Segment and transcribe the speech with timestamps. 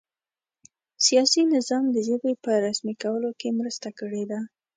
[1.05, 4.39] سیاسي نظام د ژبې په رسمي کولو کې مرسته کړې ده.